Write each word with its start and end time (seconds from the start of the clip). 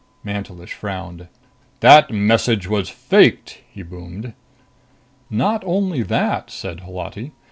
Mantelish 0.23 0.73
frowned. 0.73 1.27
"The 1.81 2.07
message 2.09 2.67
was 2.67 2.89
faked!" 2.89 3.59
he 3.71 3.83
boomed. 3.83 4.33
"Not 5.29 5.61
only 5.63 6.01
that," 6.01 6.49
said 6.49 6.79
Holati. 6.79 7.33